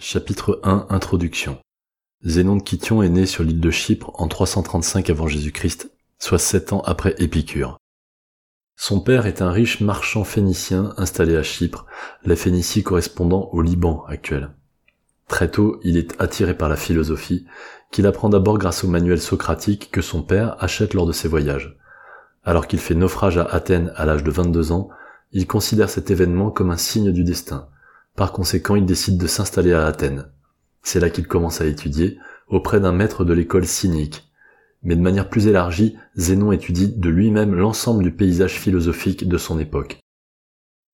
[0.00, 1.58] Chapitre 1 Introduction
[2.24, 6.72] Zénon de Kition est né sur l'île de Chypre en 335 avant Jésus-Christ, soit sept
[6.72, 7.78] ans après Épicure.
[8.74, 11.86] Son père est un riche marchand phénicien installé à Chypre,
[12.24, 14.50] la Phénicie correspondant au Liban actuel.
[15.28, 17.46] Très tôt, il est attiré par la philosophie,
[17.92, 21.78] qu'il apprend d'abord grâce au manuel socratique que son père achète lors de ses voyages.
[22.42, 24.88] Alors qu'il fait naufrage à Athènes à l'âge de 22 ans,
[25.30, 27.68] il considère cet événement comme un signe du destin,
[28.16, 30.26] par conséquent, il décide de s'installer à Athènes.
[30.82, 34.30] C'est là qu'il commence à étudier, auprès d'un maître de l'école cynique.
[34.82, 39.58] Mais de manière plus élargie, Zénon étudie de lui-même l'ensemble du paysage philosophique de son
[39.58, 39.98] époque.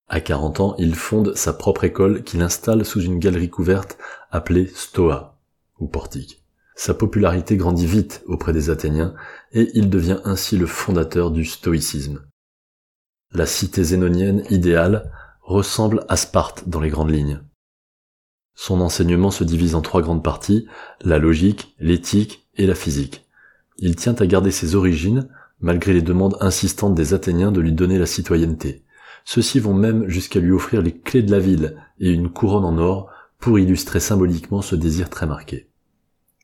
[0.09, 3.99] À 40 ans, il fonde sa propre école qu'il installe sous une galerie couverte
[4.31, 5.39] appelée Stoa,
[5.79, 6.43] ou portique.
[6.75, 9.15] Sa popularité grandit vite auprès des Athéniens,
[9.53, 12.23] et il devient ainsi le fondateur du stoïcisme.
[13.33, 15.13] La cité zénonienne idéale
[15.51, 17.41] ressemble à Sparte dans les grandes lignes.
[18.55, 20.67] Son enseignement se divise en trois grandes parties,
[21.01, 23.27] la logique, l'éthique et la physique.
[23.79, 25.29] Il tient à garder ses origines,
[25.61, 28.85] malgré les demandes insistantes des Athéniens de lui donner la citoyenneté.
[29.25, 32.79] Ceux-ci vont même jusqu'à lui offrir les clés de la ville et une couronne en
[32.79, 35.69] or pour illustrer symboliquement ce désir très marqué.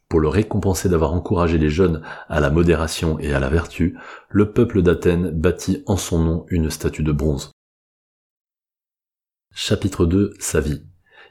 [0.08, 3.96] Pour le récompenser d'avoir encouragé les jeunes à la modération et à la vertu,
[4.30, 7.52] le peuple d'Athènes bâtit en son nom une statue de bronze.
[9.58, 10.82] Chapitre 2 Sa vie.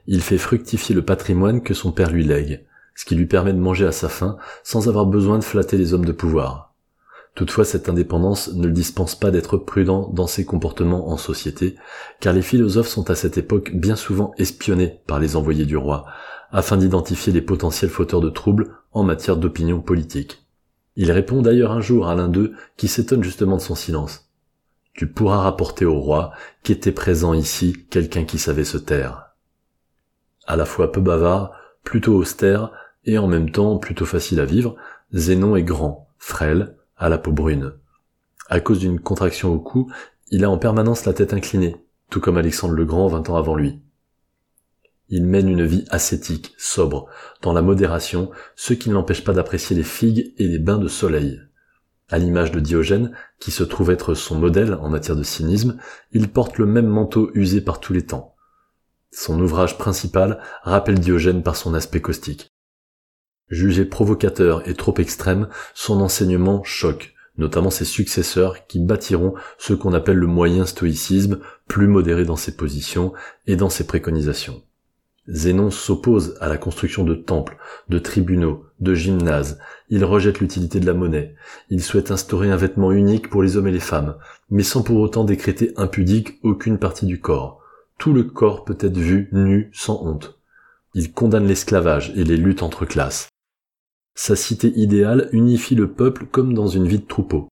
[0.08, 3.60] Il fait fructifier le patrimoine que son père lui lègue, ce qui lui permet de
[3.60, 6.74] manger à sa faim sans avoir besoin de flatter les hommes de pouvoir.
[7.36, 11.76] Toutefois, cette indépendance ne le dispense pas d'être prudent dans ses comportements en société,
[12.20, 16.06] car les philosophes sont à cette époque bien souvent espionnés par les envoyés du roi,
[16.52, 20.48] afin d'identifier les potentiels fauteurs de troubles en matière d'opinion politique.
[20.96, 24.25] Il répond d'ailleurs un jour à l'un d'eux qui s'étonne justement de son silence
[24.96, 26.32] tu pourras rapporter au roi
[26.64, 29.36] qu'était présent ici quelqu'un qui savait se taire.
[30.48, 31.52] À la fois peu bavard,
[31.84, 32.72] plutôt austère,
[33.04, 34.76] et en même temps plutôt facile à vivre,
[35.14, 37.74] Zénon est grand, frêle, à la peau brune.
[38.48, 39.92] À cause d'une contraction au cou,
[40.30, 41.76] il a en permanence la tête inclinée,
[42.10, 43.82] tout comme Alexandre le Grand vingt ans avant lui.
[45.10, 47.08] Il mène une vie ascétique, sobre,
[47.42, 50.88] dans la modération, ce qui ne l'empêche pas d'apprécier les figues et les bains de
[50.88, 51.42] soleil.
[52.08, 55.78] À l'image de Diogène, qui se trouve être son modèle en matière de cynisme,
[56.12, 58.36] il porte le même manteau usé par tous les temps.
[59.12, 62.54] Son ouvrage principal rappelle Diogène par son aspect caustique.
[63.50, 69.94] Jugé provocateur et trop extrême, son enseignement choque, notamment ses successeurs qui bâtiront ce qu'on
[69.94, 73.14] appelle le moyen stoïcisme, plus modéré dans ses positions
[73.48, 74.64] et dans ses préconisations.
[75.28, 77.58] Zénon s'oppose à la construction de temples,
[77.90, 79.60] de tribunaux, de gymnases,
[79.90, 81.36] il rejette l'utilité de la monnaie,
[81.70, 84.18] il souhaite instaurer un vêtement unique pour les hommes et les femmes,
[84.50, 87.62] mais sans pour autant décréter impudique aucune partie du corps.
[87.98, 90.40] Tout le corps peut être vu nu sans honte.
[90.94, 93.30] Il condamne l'esclavage et les luttes entre classes.
[94.16, 97.50] Sa cité idéale unifie le peuple comme dans une vie de troupeau.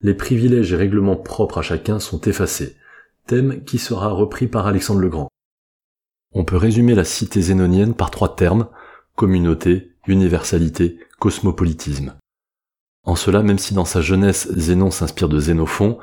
[0.00, 2.76] Les privilèges et règlements propres à chacun sont effacés,
[3.26, 5.28] thème qui sera repris par Alexandre le Grand.
[6.34, 8.68] On peut résumer la cité zénonienne par trois termes,
[9.14, 12.14] communauté, universalité, cosmopolitisme.
[13.04, 15.98] En cela, même si dans sa jeunesse Zénon s'inspire de Zénophon,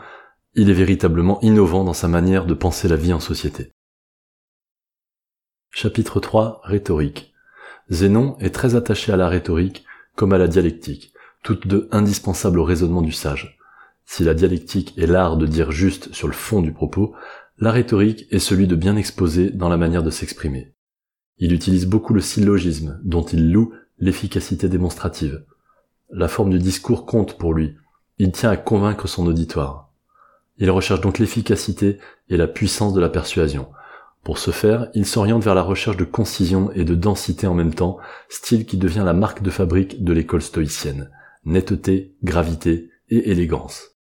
[0.54, 3.72] il est véritablement innovant dans sa manière de penser la vie en société.
[5.70, 7.34] Chapitre 3 Rhétorique.
[7.90, 9.84] Zénon est très attaché à la rhétorique
[10.16, 11.14] comme à la dialectique,
[11.44, 13.58] toutes deux indispensables au raisonnement du sage.
[14.06, 17.16] Si la dialectique est l'art de dire juste sur le fond du propos,
[17.62, 20.74] la rhétorique est celui de bien exposer dans la manière de s'exprimer.
[21.38, 25.46] Il utilise beaucoup le syllogisme, dont il loue l'efficacité démonstrative.
[26.10, 27.76] La forme du discours compte pour lui.
[28.18, 29.94] Il tient à convaincre son auditoire.
[30.58, 33.70] Il recherche donc l'efficacité et la puissance de la persuasion.
[34.24, 37.76] Pour ce faire, il s'oriente vers la recherche de concision et de densité en même
[37.76, 41.12] temps, style qui devient la marque de fabrique de l'école stoïcienne.
[41.46, 43.98] Netteté, gravité et élégance.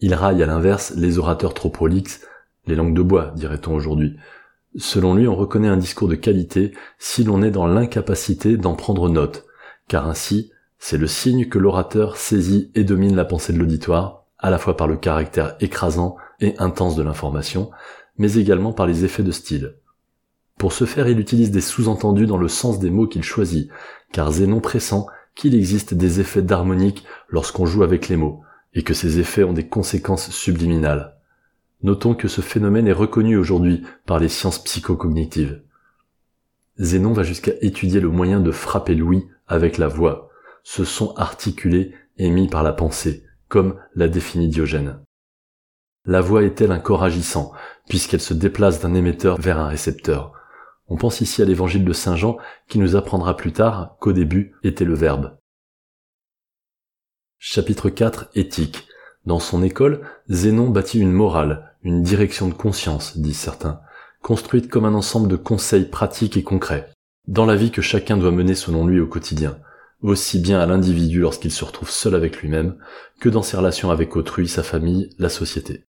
[0.00, 2.20] Il raille à l'inverse les orateurs trop prolixes,
[2.68, 4.16] les langues de bois, dirait-on aujourd'hui.
[4.76, 9.08] Selon lui, on reconnaît un discours de qualité si l'on est dans l'incapacité d'en prendre
[9.08, 9.46] note,
[9.88, 14.50] car ainsi, c'est le signe que l'orateur saisit et domine la pensée de l'auditoire, à
[14.50, 17.70] la fois par le caractère écrasant et intense de l'information,
[18.18, 19.74] mais également par les effets de style.
[20.58, 23.70] Pour ce faire, il utilise des sous-entendus dans le sens des mots qu'il choisit,
[24.12, 28.42] car Zénon pressent qu'il existe des effets d'harmonique lorsqu'on joue avec les mots,
[28.74, 31.17] et que ces effets ont des conséquences subliminales.
[31.82, 35.62] Notons que ce phénomène est reconnu aujourd'hui par les sciences psychocognitives.
[36.78, 40.30] Zénon va jusqu'à étudier le moyen de frapper l'ouïe avec la voix,
[40.64, 45.00] ce son articulé émis par la pensée, comme l'a défini Diogène.
[46.04, 47.52] La voix est-elle un corps agissant,
[47.88, 50.32] puisqu'elle se déplace d'un émetteur vers un récepteur?
[50.88, 54.54] On pense ici à l'évangile de Saint Jean qui nous apprendra plus tard qu'au début
[54.62, 55.36] était le Verbe.
[57.38, 58.88] Chapitre 4 Éthique.
[59.26, 63.80] Dans son école, Zénon bâtit une morale, une direction de conscience, disent certains,
[64.22, 66.90] construite comme un ensemble de conseils pratiques et concrets,
[67.26, 69.58] dans la vie que chacun doit mener selon lui au quotidien,
[70.02, 72.76] aussi bien à l'individu lorsqu'il se retrouve seul avec lui-même,
[73.20, 75.84] que dans ses relations avec autrui, sa famille, la société.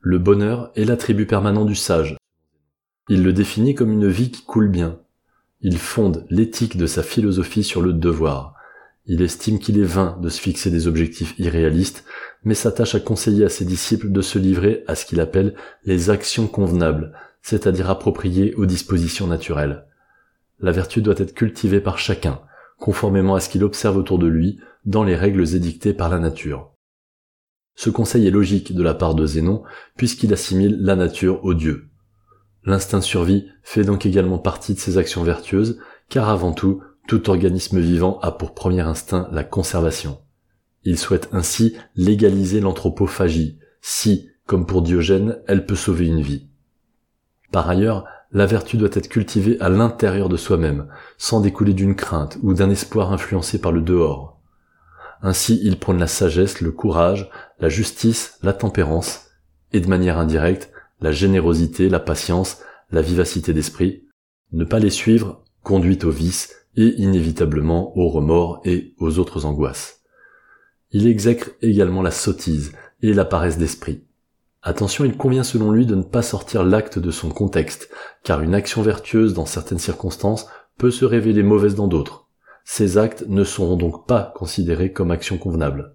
[0.00, 2.16] Le bonheur est l'attribut permanent du sage.
[3.08, 4.98] Il le définit comme une vie qui coule bien.
[5.60, 8.54] Il fonde l'éthique de sa philosophie sur le devoir.
[9.06, 12.04] Il estime qu'il est vain de se fixer des objectifs irréalistes,
[12.44, 15.54] mais s'attache à conseiller à ses disciples de se livrer à ce qu'il appelle
[15.84, 17.12] les actions convenables,
[17.42, 19.86] c'est-à-dire appropriées aux dispositions naturelles.
[20.60, 22.40] La vertu doit être cultivée par chacun,
[22.78, 26.72] conformément à ce qu'il observe autour de lui, dans les règles édictées par la nature.
[27.74, 29.62] Ce conseil est logique de la part de Zénon,
[29.96, 31.88] puisqu'il assimile la nature au Dieu.
[32.64, 35.78] L'instinct survie fait donc également partie de ses actions vertueuses,
[36.08, 40.21] car avant tout, tout organisme vivant a pour premier instinct la conservation.
[40.84, 46.48] Il souhaite ainsi légaliser l'anthropophagie, si, comme pour Diogène, elle peut sauver une vie.
[47.52, 50.88] Par ailleurs, la vertu doit être cultivée à l'intérieur de soi-même,
[51.18, 54.40] sans découler d'une crainte ou d'un espoir influencé par le dehors.
[55.20, 57.30] Ainsi, il prône la sagesse, le courage,
[57.60, 59.26] la justice, la tempérance,
[59.72, 64.04] et de manière indirecte, la générosité, la patience, la vivacité d'esprit.
[64.52, 70.01] Ne pas les suivre conduit au vice et inévitablement au remords et aux autres angoisses.
[70.92, 72.72] Il exècre également la sottise
[73.02, 74.04] et la paresse d'esprit.
[74.62, 77.90] Attention, il convient selon lui de ne pas sortir l'acte de son contexte,
[78.22, 80.46] car une action vertueuse dans certaines circonstances
[80.78, 82.28] peut se révéler mauvaise dans d'autres.
[82.64, 85.94] Ces actes ne seront donc pas considérés comme actions convenables.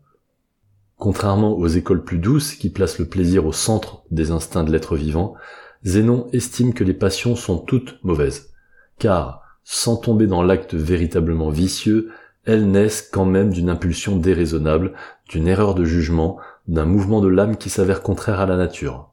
[0.97, 4.97] Contrairement aux écoles plus douces qui placent le plaisir au centre des instincts de l'être
[4.97, 5.35] vivant,
[5.85, 8.50] Zénon estime que les passions sont toutes mauvaises,
[9.00, 12.09] car, sans tomber dans l'acte véritablement vicieux,
[12.47, 14.94] elles naissent quand même d'une impulsion déraisonnable,
[15.27, 16.38] d'une erreur de jugement,
[16.69, 19.11] d'un mouvement de l'âme qui s'avère contraire à la nature.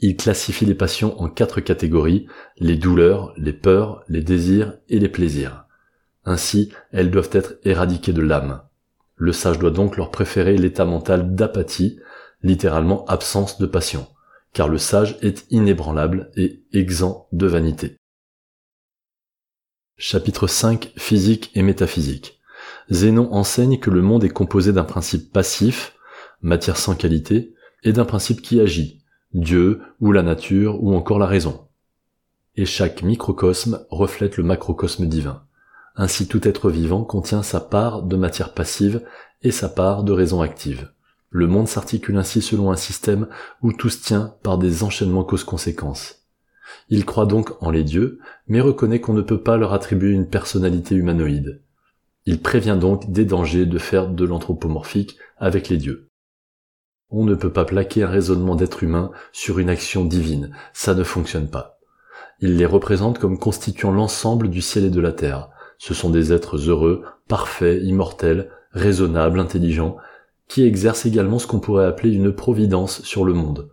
[0.00, 2.26] Il classifie les passions en quatre catégories,
[2.58, 5.66] les douleurs, les peurs, les désirs et les plaisirs.
[6.24, 8.62] Ainsi, elles doivent être éradiquées de l'âme.
[9.14, 12.00] Le sage doit donc leur préférer l'état mental d'apathie,
[12.42, 14.08] littéralement absence de passion,
[14.52, 17.99] car le sage est inébranlable et exempt de vanité.
[20.02, 22.40] Chapitre 5 Physique et métaphysique.
[22.88, 25.92] Zénon enseigne que le monde est composé d'un principe passif,
[26.40, 27.52] matière sans qualité,
[27.82, 29.02] et d'un principe qui agit,
[29.34, 31.68] Dieu ou la nature ou encore la raison.
[32.56, 35.42] Et chaque microcosme reflète le macrocosme divin.
[35.96, 39.02] Ainsi tout être vivant contient sa part de matière passive
[39.42, 40.90] et sa part de raison active.
[41.28, 43.28] Le monde s'articule ainsi selon un système
[43.60, 46.19] où tout se tient par des enchaînements cause-conséquences.
[46.88, 48.18] Il croit donc en les dieux,
[48.48, 51.62] mais reconnaît qu'on ne peut pas leur attribuer une personnalité humanoïde.
[52.26, 56.10] Il prévient donc des dangers de faire de l'anthropomorphique avec les dieux.
[57.08, 61.02] On ne peut pas plaquer un raisonnement d'être humain sur une action divine, ça ne
[61.02, 61.80] fonctionne pas.
[62.40, 65.50] Il les représente comme constituant l'ensemble du ciel et de la terre.
[65.78, 69.96] Ce sont des êtres heureux, parfaits, immortels, raisonnables, intelligents,
[70.48, 73.70] qui exercent également ce qu'on pourrait appeler une providence sur le monde.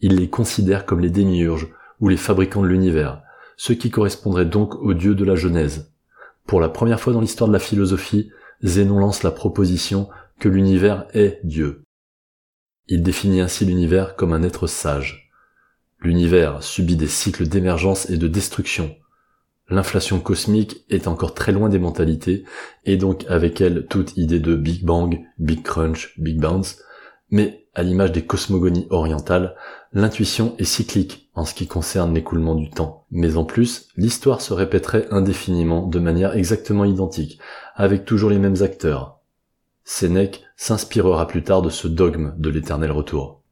[0.00, 1.68] Il les considère comme les démiurges,
[2.02, 3.22] ou les fabricants de l'univers,
[3.56, 5.94] ce qui correspondrait donc aux dieux de la Genèse.
[6.46, 8.30] Pour la première fois dans l'histoire de la philosophie,
[8.64, 10.08] Zénon lance la proposition
[10.40, 11.84] que l'univers est Dieu.
[12.88, 15.30] Il définit ainsi l'univers comme un être sage.
[16.00, 18.96] L'univers subit des cycles d'émergence et de destruction.
[19.68, 22.44] L'inflation cosmique est encore très loin des mentalités,
[22.84, 26.82] et donc avec elle toute idée de Big Bang, Big Crunch, Big Bounce,
[27.30, 29.54] mais à l'image des cosmogonies orientales,
[29.94, 34.54] L'intuition est cyclique en ce qui concerne l'écoulement du temps, mais en plus, l'histoire se
[34.54, 37.38] répéterait indéfiniment de manière exactement identique,
[37.74, 39.18] avec toujours les mêmes acteurs.
[39.84, 43.42] Sénèque s'inspirera plus tard de ce dogme de l'éternel retour.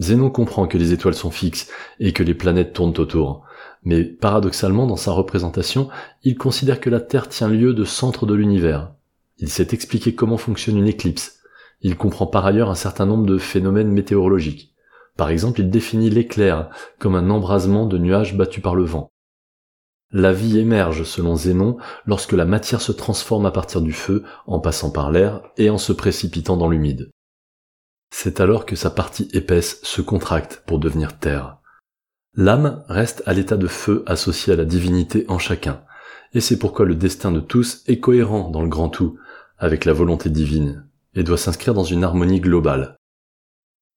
[0.00, 3.46] Zénon comprend que les étoiles sont fixes et que les planètes tournent autour,
[3.82, 5.88] mais paradoxalement dans sa représentation,
[6.24, 8.92] il considère que la Terre tient lieu de centre de l'univers.
[9.38, 11.38] Il sait expliquer comment fonctionne une éclipse.
[11.80, 14.74] Il comprend par ailleurs un certain nombre de phénomènes météorologiques.
[15.16, 19.10] Par exemple, il définit l'éclair comme un embrasement de nuages battus par le vent.
[20.10, 21.76] La vie émerge, selon Zénon,
[22.06, 25.78] lorsque la matière se transforme à partir du feu, en passant par l'air et en
[25.78, 27.10] se précipitant dans l'humide.
[28.12, 31.58] C'est alors que sa partie épaisse se contracte pour devenir terre.
[32.36, 35.82] L'âme reste à l'état de feu associé à la divinité en chacun,
[36.32, 39.18] et c'est pourquoi le destin de tous est cohérent dans le grand tout,
[39.58, 42.96] avec la volonté divine, et doit s'inscrire dans une harmonie globale.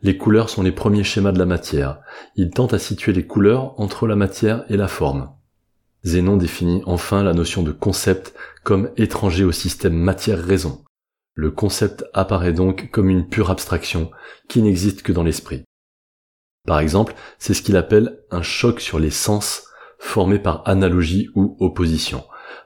[0.01, 2.01] Les couleurs sont les premiers schémas de la matière.
[2.35, 5.31] Il tente à situer les couleurs entre la matière et la forme.
[6.03, 10.83] Zénon définit enfin la notion de concept comme étranger au système matière-raison.
[11.33, 14.11] Le concept apparaît donc comme une pure abstraction
[14.47, 15.63] qui n'existe que dans l'esprit.
[16.67, 19.63] Par exemple, c'est ce qu'il appelle un choc sur les sens
[19.99, 22.23] formé par analogie ou opposition.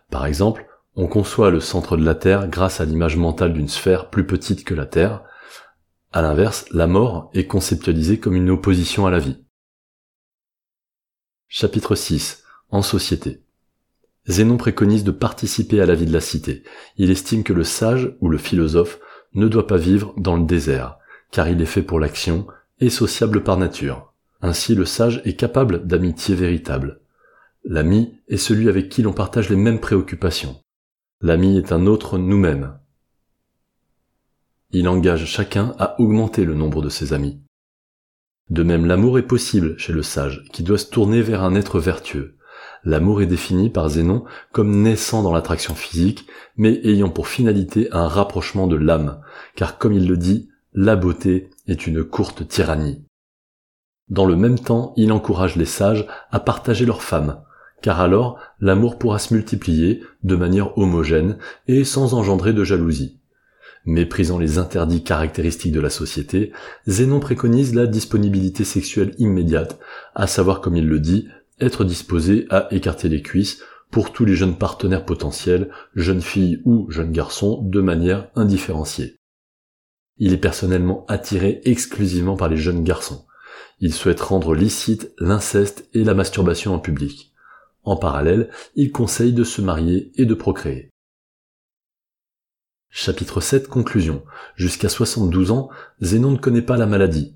[0.09, 4.09] Par exemple, on conçoit le centre de la Terre grâce à l'image mentale d'une sphère
[4.09, 5.23] plus petite que la Terre.
[6.11, 9.43] À l'inverse, la mort est conceptualisée comme une opposition à la vie.
[11.47, 12.43] Chapitre 6.
[12.69, 13.41] En société.
[14.27, 16.63] Zénon préconise de participer à la vie de la cité.
[16.97, 18.99] Il estime que le sage ou le philosophe
[19.33, 20.97] ne doit pas vivre dans le désert,
[21.31, 22.47] car il est fait pour l'action
[22.79, 24.13] et sociable par nature.
[24.41, 26.99] Ainsi le sage est capable d'amitié véritable.
[27.63, 30.60] L'ami est celui avec qui l'on partage les mêmes préoccupations.
[31.23, 32.79] L'ami est un autre nous-mêmes.
[34.71, 37.39] Il engage chacun à augmenter le nombre de ses amis.
[38.49, 41.79] De même, l'amour est possible chez le sage, qui doit se tourner vers un être
[41.79, 42.37] vertueux.
[42.83, 46.25] L'amour est défini par Zénon comme naissant dans l'attraction physique,
[46.57, 49.21] mais ayant pour finalité un rapprochement de l'âme,
[49.55, 53.05] car comme il le dit, la beauté est une courte tyrannie.
[54.09, 57.43] Dans le même temps, il encourage les sages à partager leurs femmes,
[57.81, 63.19] car alors l'amour pourra se multiplier de manière homogène et sans engendrer de jalousie.
[63.85, 66.51] Méprisant les interdits caractéristiques de la société,
[66.87, 69.79] Zénon préconise la disponibilité sexuelle immédiate,
[70.13, 71.27] à savoir comme il le dit,
[71.59, 76.89] être disposé à écarter les cuisses pour tous les jeunes partenaires potentiels, jeunes filles ou
[76.91, 79.15] jeunes garçons, de manière indifférenciée.
[80.17, 83.25] Il est personnellement attiré exclusivement par les jeunes garçons.
[83.79, 87.30] Il souhaite rendre licite l'inceste et la masturbation en public.
[87.83, 90.89] En parallèle, il conseille de se marier et de procréer.
[92.89, 94.23] Chapitre 7 Conclusion.
[94.55, 95.69] Jusqu'à 72 ans,
[96.01, 97.33] Zénon ne connaît pas la maladie.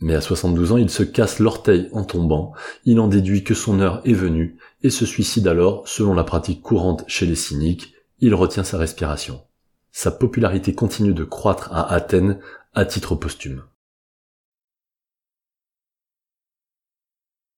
[0.00, 2.52] Mais à 72 ans, il se casse l'orteil en tombant,
[2.84, 6.60] il en déduit que son heure est venue, et se suicide alors, selon la pratique
[6.60, 9.42] courante chez les cyniques, il retient sa respiration
[9.92, 12.40] sa popularité continue de croître à Athènes
[12.74, 13.62] à titre posthume.